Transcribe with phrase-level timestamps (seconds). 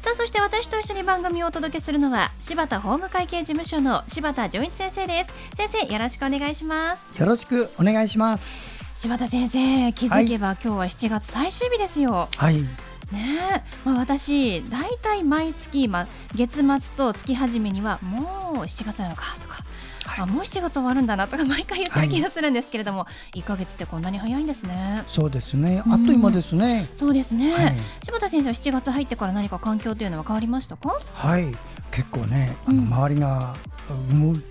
[0.00, 5.34] さあそして私と一緒に番組をお届けするのは柴田法務会計事務所の柴田純一先生です。
[5.56, 7.20] 先生よろしくお願いします。
[7.20, 8.48] よろしくお願いします。
[8.94, 12.28] 柴田先生気づけば、今日は7月最終日ですよ。
[12.36, 12.62] はい。
[13.12, 19.64] ねまあ、私、大体毎月、まあ、月末と月始めにはもう7月なのかとか、
[20.08, 25.04] はい、あもう7月終わるんだなとか毎回言ってる気がするんですけれども、はい、1か月ってこんなに早いんですね。
[25.06, 25.82] そうですね。
[25.88, 26.88] あっという間ですね。
[26.90, 30.98] うん、そうですね、はい、柴田先生は7月入ってから何か環境というのは変わりましたか？
[31.14, 31.46] はい。
[31.90, 33.54] 結構ねあの周りが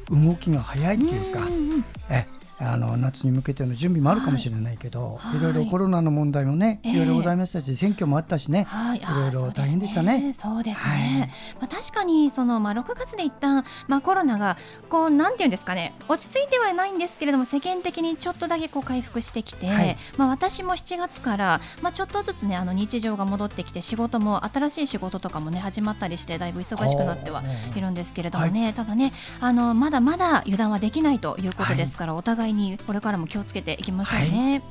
[0.10, 2.26] 動きが早いというか、うんうんうん、え
[2.60, 10.34] あの夏に向けての準備もあるかもしれないけど、はい、いろいろコロナの問題もね、いろいろございましたし、選挙もあったしね、はい、いろいろ大変でしたね。
[10.34, 11.32] そうですね。
[11.60, 14.58] まあ確かにそのまあ6月で一旦まあコロナが
[14.90, 27.44] こうなんていうんですかね、落ち着いてはないんですけれども世間的にちょっとだけこう回復してきて、はい、まあ私も7月からまあちょっとずつねあの日常が戻ってきて仕事も新しい仕事とかもね始まったりしてだいぶ忙しくなっては
[27.76, 34.62] いるんですけれどもね、ただねあのまだまだ油断はできないということですから、お互いにこれからも気をつけていきましょうね。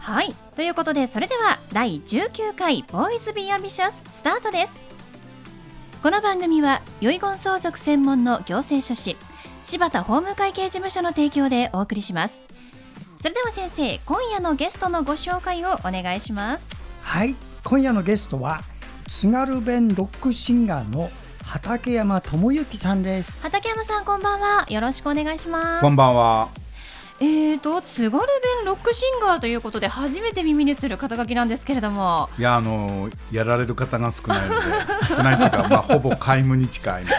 [0.00, 4.72] はい、はい、ということでそれでは第19回ボーイズビーアンビシャススタートです。
[6.02, 9.16] この番組は遺言相続専門の行政書士
[9.64, 12.40] 柴田法務会計事務所の提供でお送りします。
[13.20, 16.64] それでは先生今夜のゲストのご紹介をお願いします。
[17.02, 17.34] はい。
[17.64, 18.62] 今夜のゲストは
[19.08, 21.10] 津軽弁ロックシンガーの
[21.44, 23.42] 畠山智之さんです。
[23.42, 24.66] 畠山さんこんばんは。
[24.70, 25.80] よろしくお願いします。
[25.80, 26.48] こんばんは
[27.20, 32.28] えーと津軽弁ロックシンガーということで初めて耳にする肩書きなんですけれども。
[32.38, 34.62] いやあのやられる方が少ないので
[35.08, 37.16] 少ないというか、まあ、ほぼ皆無に近いので。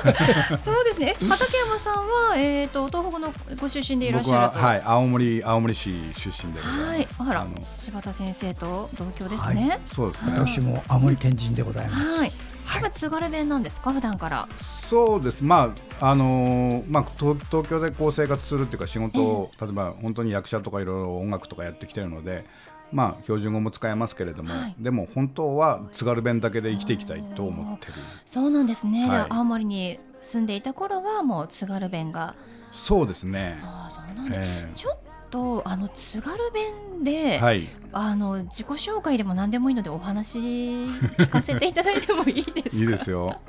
[0.58, 1.16] そうですね。
[1.28, 7.06] 畠山さんは、えーと、東北のご出身でいらっしゃるはい青森青森市出身ではい。
[7.18, 10.32] あら柴田先生と同郷ですね、はい、そうですね。
[10.38, 13.92] 私も青森県人でございます、はいやっぱ津軽弁なんですか？
[13.92, 14.48] 普段から。
[14.58, 15.42] そうです。
[15.42, 22.44] まああのー、まあ東東京でこう生活するっていうか仕事を、例えば本当に役者とかいろいろ音楽とかやってきてるので
[22.92, 27.92] まあ標準語も使えますけれども、はい、でも本当は津軽弁だけで生きていきたいと思ってる。
[28.26, 32.34] そうなんですね、はい、青森に住んでいた頃はもう津軽弁が。
[32.72, 33.60] そうですね。
[33.62, 34.98] あそうなんです、えー、ちょっ
[35.34, 42.76] とあの津軽弁で、はい、あの自己紹介でも何でもいいのでお話聞かせていただいてもいいですか？
[42.78, 43.40] いいですよ。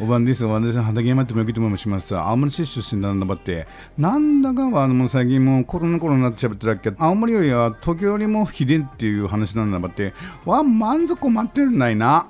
[0.00, 2.16] おばんです私は畑山ってもよきともします。
[2.16, 3.66] 青森市出身なんだばって。
[3.98, 6.92] なんだかはあの最近もコロナコロナになって喋ってるっけ。
[6.96, 10.14] 青森よりは東京よりもひでっていう話なんだばって。
[10.44, 12.28] わ満足待ってるないな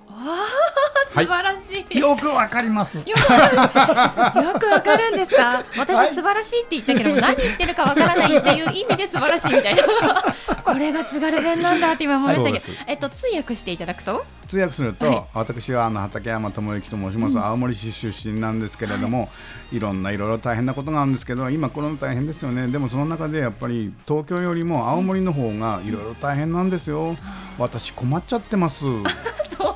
[1.12, 2.98] 素晴らしい、はい、よくわかります。
[2.98, 5.02] よくわかる。
[5.12, 5.64] んですか？
[5.76, 9.82] 私素晴らしいって言ったけど、何言ってるかわからないっていう意味で素晴らしいみたいな。
[10.64, 12.78] これが津軽弁なんだって今思いましたけど。
[12.86, 14.24] えっと通訳していただくと？
[14.46, 19.26] 通訳すると、はい、私はあの畠山智之と申します、うん、青森市出身なんですけれども、は
[19.72, 22.68] い、いろんないろいろ大変なことがあるんですけど今コロナ大変ですよね。
[22.68, 27.16] でもその中でやっぱり東京よりも青森の方がいろいろ大変なんですよ、
[27.58, 28.84] 私困っちゃってます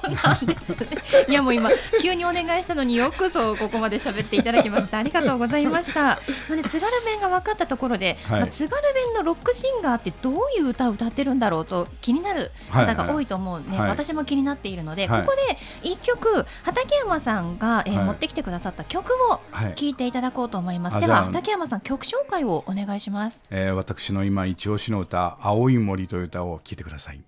[0.09, 0.89] なんですね。
[1.29, 4.99] いやもう今急にお願いしたのによくぞここまで喋っていただきました。
[4.99, 6.01] ありがとうございました。
[6.01, 6.19] ま
[6.53, 13.69] あね津軽弁が分かったところで、はい、まあ、津軽弁のロックシンガーってどういう歌を歌ってるんだろうと気になる方が多いと思うね。
[13.71, 19.41] はいはい、私も気になっているので、ここで一曲畠山さんが、えー持ってきてくださった曲を
[19.75, 21.01] 聞いていただこうと思います。
[21.01, 23.43] では畠山さん曲紹介をお願いします。
[23.51, 27.21] えー、私の今一押しの歌青い森という歌を聞いてください。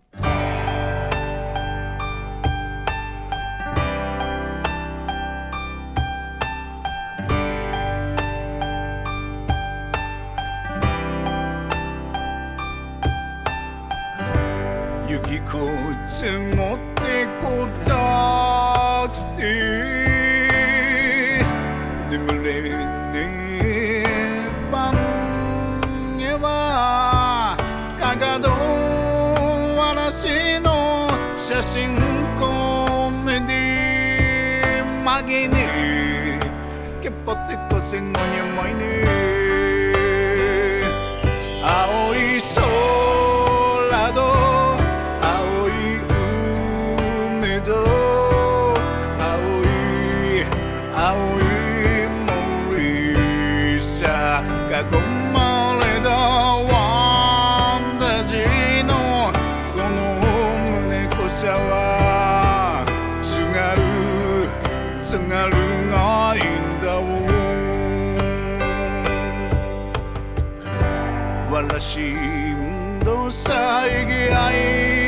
[15.29, 15.45] 積
[16.57, 19.43] もってこたきて。
[22.11, 22.63] 眠れ
[23.13, 27.59] ねばんやは
[28.01, 28.49] かがど
[29.79, 31.95] わらしの写真
[32.41, 36.41] コメディ曲げね
[37.03, 39.18] けっぽってこせんごにゃまいね。
[71.59, 72.15] わらしい
[73.89, 75.08] えぎあい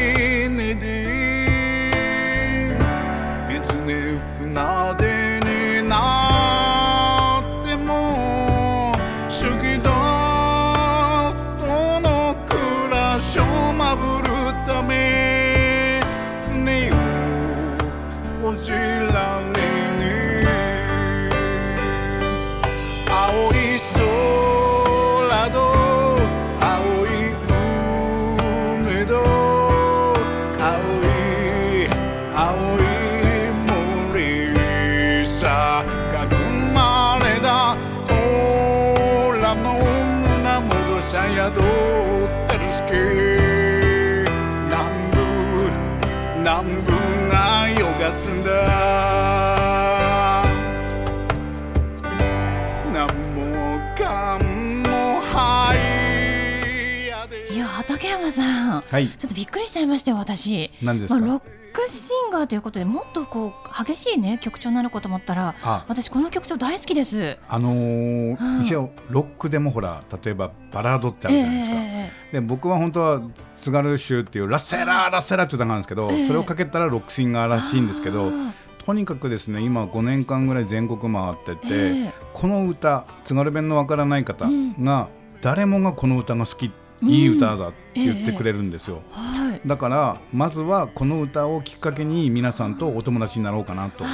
[58.07, 58.81] 山さん。
[58.81, 59.09] はい。
[59.09, 60.71] ちょっとびっくりしちゃいましたよ私。
[60.83, 61.41] 何ですか、まあ、ロッ
[61.73, 65.85] クシンガーということでもっとこう激しいね曲調になるかと思ったらあ。
[65.89, 67.37] 私この曲調大好きです。
[67.49, 68.61] あのーうん。
[68.61, 73.23] 一応ロックでもほら例えばバラードってあるじゃないですか、えで僕は本当は
[73.61, 76.27] 津軽州っていうラッセラーラッセラーって歌があるんですけど、ええ。
[76.27, 78.53] それをかけたらロックシンガーらしいんですけどあ
[78.85, 82.13] とにかくですね今5年間ぐらい全国回ってて、ええ。
[82.33, 84.85] この歌津軽弁のわからない方うん。
[84.85, 85.09] が、
[85.43, 86.71] 誰もがこの歌が好き
[87.03, 89.61] いい歌だって言ってくれるんですよ、はい。
[89.67, 94.05] だからまずはこの歌をきっかけに皆さんとお友達になろうかなと。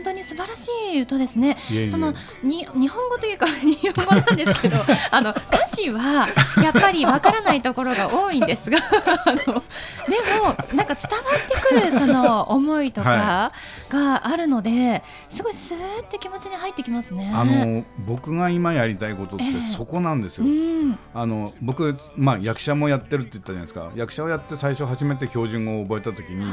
[0.00, 1.58] 本当に素晴らしい歌ですね。
[1.70, 4.78] いえいえそのに日本語というか 日本語なんですけど
[5.10, 6.26] あの歌詞は
[6.62, 13.52] やっぱりわからないところが多いんですが あのでもなんか伝わってくるその思いとか
[13.90, 17.30] があるので、すごいスーって気持ちに入ってきますね。
[17.34, 20.46] あの僕が今やりたいことってええそこなんですよ。
[20.46, 26.44] うんあの僕、まあ、役者もやってるって言ったじゃないですか役者をやって最初初めて標準語を覚えた時に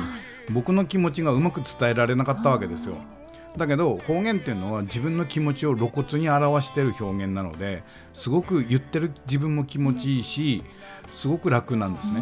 [0.50, 2.98] 僕の気持ちがうまく伝えられなかったわけですよ。
[3.58, 7.84] だけど方言っていうのは自分の気持ちを露骨に表してる表現なので
[8.14, 10.64] すごく言ってる自分も気持ちいいし
[11.12, 12.22] すごく楽なんですね。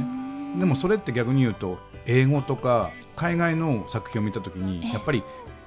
[0.57, 5.23] でもそれって逆に言うと英語とか海外の作品を見た時にやっぱり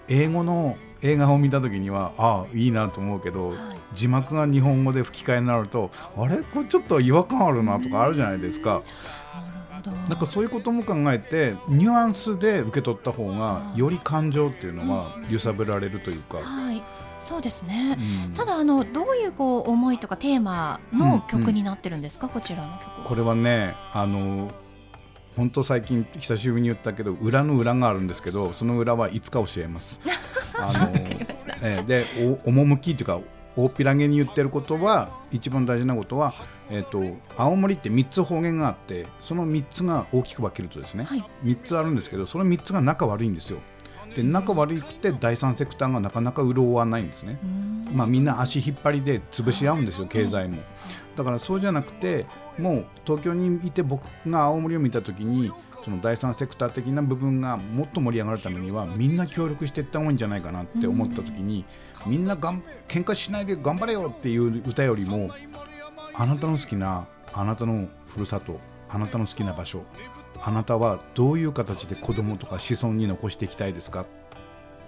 [0.08, 3.52] 英語の映画を見た時にはああいいなと思うけど、
[3.92, 6.38] 字幕が日本語で吹き替えになるとあれ？
[6.38, 8.82] これちょっと違和感あるなとかあるじゃないですか。
[10.08, 16.38] なんかそういうことも考えてニュアンスで受け取った方がより感情っていうのは揺さぶられるというか。
[16.38, 16.82] はい
[17.20, 17.98] そうですね。
[18.28, 23.04] うんただあのどういうこう思いとかテーマの曲になってるんですか、こちらの曲は。
[23.04, 24.52] これはねあの
[25.36, 30.00] 本当最近久しぶりに言ったけど裏の裏があるんですけどその裏はいつか教えます。
[30.58, 30.90] あの
[31.60, 32.06] えーで
[32.44, 33.20] お趣というか
[33.58, 36.32] 大っぴらげに言ってることは一番大事なことは、
[36.70, 43.58] えー、と青森って3つ方言があってその3つが大きく分けるとですね、はい3つあるんですけどその3つが仲悪いんですよ。
[44.14, 47.38] で仲悪くて第三セクターがなかなか潤わないんですね。
[47.92, 50.62] まあ、みんな足引っ張りで潰し合うんですよ経済も。
[51.16, 52.26] だからそうじゃなくて
[52.58, 55.50] もう東京にいて僕が青森を見た時に
[55.84, 61.64] その第三セクター的な部分がもっと盛り上がるためにはみんな協力していった方がいいんじゃないかなって思った時に
[62.06, 65.30] みんながん喧嘩しないで頑張れよっていう歌よりも
[66.14, 68.58] あなたの好きなあなたのふるさと
[68.88, 69.84] あなたの好きな場所
[70.40, 74.06] あなたはどういう形で子供とか子孫に残していきたいですかっ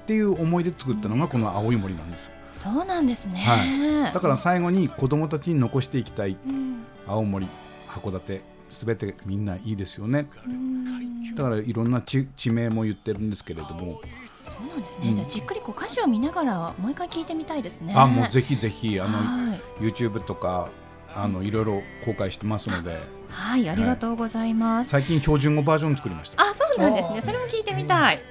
[0.06, 2.32] ていう思いで作ったのがこの青い森なんです。
[2.52, 3.38] そうなんですね。
[3.38, 7.46] はい、だから最後に子供たちに残していきたいうん青森
[7.88, 10.28] 函館すべてみんないいですよね。
[10.46, 11.34] うん。
[11.34, 14.00] だからいろんな地地名も言ってるんですけれども、
[14.44, 15.14] そうなんですね。
[15.14, 17.94] じゃあじっくりこう歌詞を見ながらもう一回聞いてみたいですね。
[17.96, 20.70] あもうぜひぜひあのはい、YouTube とか
[21.14, 22.98] あのいろいろ公開してますので。
[23.30, 24.90] はい、ありがとうございます。
[24.90, 26.42] 最近標準語バージョン作りました。
[26.42, 27.20] あ、そうなんですね。
[27.22, 28.20] それも聞いてみたい。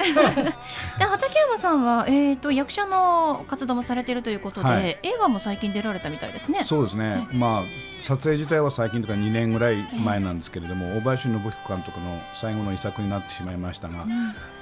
[0.98, 4.98] で、畠山さんは、えっ、と、役者の活動もされているということで、はい。
[5.03, 6.63] 映画も最近出られたみたいですね。
[6.63, 7.27] そうですね。
[7.31, 7.63] まあ
[8.00, 14.05] 撮影自体は最近とか2年ぐらい前なんですけれども大林信彦監督の最後の遺作になってしまいましたが、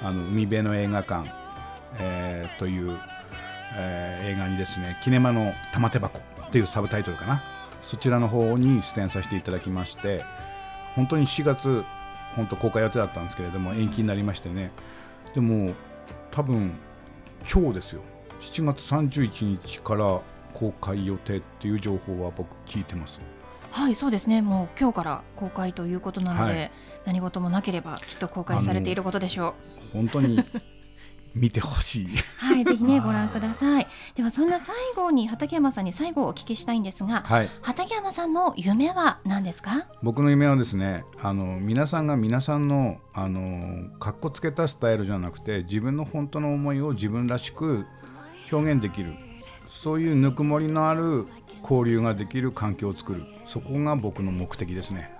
[0.02, 1.30] あの海辺の映画館、
[1.98, 2.96] えーという、
[3.76, 7.40] えー映画にですね「キネマの玉手箱」っていうサブタイトルかな。
[7.80, 10.24] そちらの方に出演させていただきまして
[10.94, 11.84] 本当に4月
[12.38, 14.70] 本当公開予定だったんですけれども延期になりましてね。
[15.34, 15.74] でも
[16.30, 16.72] 多分
[17.52, 18.02] 今日ですよ。
[18.38, 20.20] 7月31日から
[20.54, 23.20] 公開予定っていう情報は僕聞いてます。
[23.72, 24.40] はい、そうですね。
[24.40, 26.70] もう今日から公開ということなので、はい。
[27.06, 29.54] 何事もなければきっと公開されていることでしょ
[29.92, 30.44] 本当に
[31.38, 32.08] 見てほしいう。
[32.38, 33.86] はい、ぜひね、ご覧ください。
[34.14, 39.86] では、そんな最後に畠山さんに最後お聞きしたいんですが、はい畠山さんの夢は何ですか？
[40.02, 47.84] 僕の夢はですねあの皆さんが皆さんのあのかっこつけたスタイルじゃなくて自分の本当の思いを自分らしく
[48.52, 49.12] 表現できる
[49.66, 51.26] そういうぬくもりのある
[51.62, 55.10] 交流ができる環境を作るそこが僕の目的ですね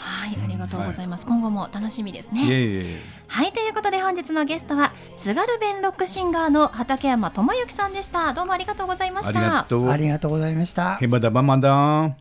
[0.00, 2.44] はいありがとうございます、はい、今後も楽しみですね。
[2.44, 2.98] いえいえ。
[3.28, 8.32] はいということで本日のゲストは津軽弁ロックシンガーの畠山智之さんでした。
[8.32, 9.38] どうもありがとうございました。
[9.38, 10.30] ありがとう。
[10.30, 10.96] ございました。
[10.96, 12.16] ヘバダバマダ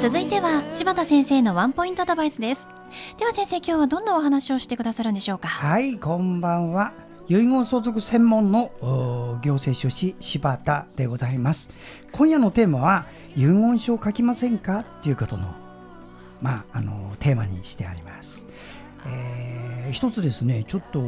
[0.00, 2.77] 続いては柴田先生のワンポイントアドバイスです
[3.18, 5.48] では先生今日はどんなお話をしてくださるんでしょうか？
[5.48, 6.92] はいこんばんは。
[7.28, 8.70] 遺言相続専門の
[9.42, 11.70] 行政書士柴田でございます。
[12.12, 14.84] 今夜のテーマは遺言書を書きませんか？
[15.02, 15.54] ということの
[16.40, 18.46] まああのテーマにしてあります。
[19.06, 21.02] えー、一つですねちょっと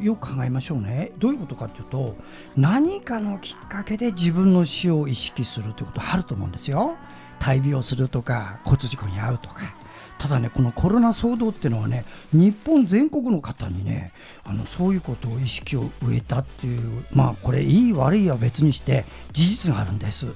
[0.00, 1.12] よく考えましょうね。
[1.18, 2.16] どういうことかというと
[2.56, 6.96] 何かのきっかけで自分の死を意識するということあると思うんですよ。
[7.38, 9.74] 大病するとか交通事故に遭うとか。
[10.20, 14.12] ただねこのコロナ騒動っていうのはね日本全国の方にね
[14.44, 20.26] あのそういうことを意識を植えたっていうまあこれいい悪いは別にして事実があるんです。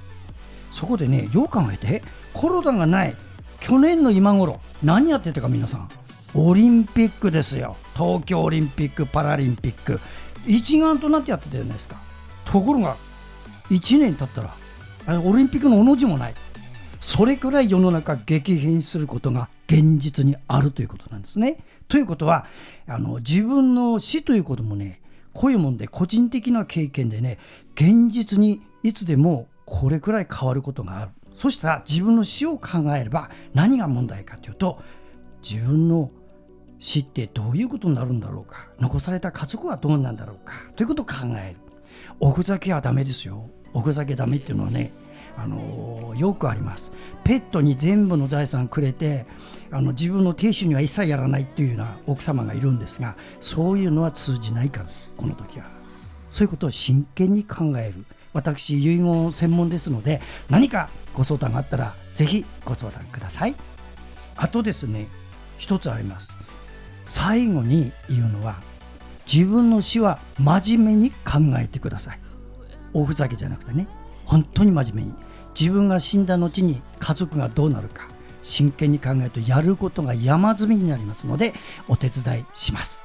[0.72, 3.14] そこでねよう考えてコロナがない
[3.60, 5.88] 去年の今頃何やってたか皆さん。
[6.36, 7.76] オリンピックですよ。
[7.94, 10.00] 東京オリンピック・パラリンピック。
[10.46, 11.96] 一丸となってやってたじゃないですか。
[12.46, 12.96] ところが
[13.70, 16.34] 1年経ったらオリンピックのおの字もない。
[17.04, 21.58] それくらい世の中激変することが現実にあるということなんですね。
[21.86, 22.46] ということは
[22.88, 25.02] あの自分の死ということもね
[25.34, 27.38] こういうもんで個人的な経験でね
[27.74, 31.10] 現実にいつでもこれくらい変わることがある。
[31.36, 34.80] そしたら自分の死を考えれば何が問題かというと
[35.42, 36.10] 自分の
[36.80, 38.66] 死ってどういうことになるんだろうか。
[38.80, 40.54] 残された家族はどうなんだろうか。
[40.74, 41.56] ということを考える。
[42.18, 43.50] おふざけはダメですよ。
[43.74, 44.90] おふざけダメっていうのはね
[45.36, 46.92] あのよくあります。
[47.24, 49.26] ペットに全部の財産くれて
[49.70, 55.66] あの自分の亭主には一切やらないっていうような奥様がいるんですがそういうのは通じないからこの時は。
[56.30, 58.04] そういうことを真剣に考える。
[58.32, 63.54] 私遺言専門ですので何かご相談があったらぜひご相談ください。
[64.36, 65.06] あとですね
[65.58, 66.36] 一つあります。
[67.06, 68.56] 最後に言うのは
[69.32, 72.20] 自分の死は真面目に考えてください。
[72.92, 73.86] おふざけじゃなくてね
[74.24, 75.23] 本当に真面目に。
[75.58, 78.08] 自分が死んだ後に家族がどうなるか
[78.42, 81.54] 真剣に考えるとやることが山積みになりますので
[81.88, 83.02] お手伝いします。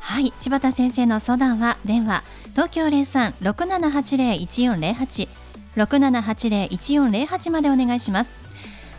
[0.00, 5.28] はい柴田先生の相談は電話東京03-6780-1408
[5.76, 8.36] 6780-1408までお願いします。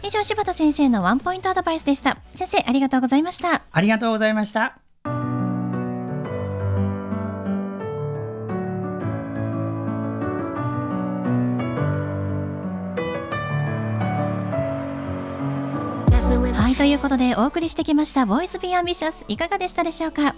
[0.03, 2.17] 以上柴田先生のワンポイントアドバイスでした。
[2.35, 3.63] 先生ありがとうございました。
[3.71, 4.86] ありがとうございました
[17.07, 20.35] ことでお送りしてきました「Voice Be Ambitious いかがでしたでしょうか？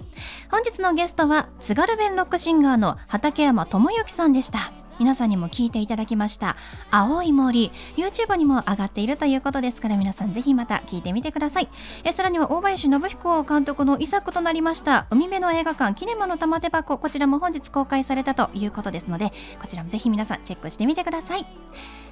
[0.51, 4.71] 本日のゲストは津軽弁ロックシンガーの畠山智之さんでした。
[4.99, 6.55] 皆さんにも聞いていただきました
[6.91, 11.69] 「青い森」YouTube にも上がっているということですから皆さんぜひまた聞いてみてください。
[12.03, 21.45] えさらには大林信彦監督の遺作となりました海辺の映画館キネマの玉手箱こちらも本日公開されたということですのでこちらもぜひ皆さんチェックしてみてください。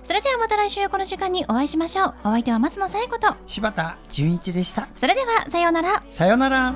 [0.03, 2.13] それではまた来週この時間にお会いしましょう。
[2.23, 3.35] お相手は松野紗友子と。
[3.45, 4.87] 柴田純一でした。
[4.97, 6.01] それではさようなら。
[6.09, 6.73] さようなら